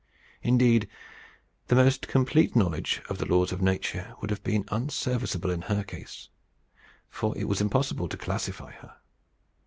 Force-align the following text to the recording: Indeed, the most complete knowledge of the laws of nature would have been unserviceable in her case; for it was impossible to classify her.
Indeed, 0.41 0.87
the 1.67 1.75
most 1.75 2.07
complete 2.07 2.55
knowledge 2.55 3.03
of 3.07 3.19
the 3.19 3.27
laws 3.27 3.51
of 3.51 3.61
nature 3.61 4.15
would 4.19 4.31
have 4.31 4.43
been 4.43 4.65
unserviceable 4.69 5.51
in 5.51 5.61
her 5.61 5.83
case; 5.83 6.29
for 7.07 7.37
it 7.37 7.43
was 7.47 7.61
impossible 7.61 8.09
to 8.09 8.17
classify 8.17 8.71
her. 8.71 8.95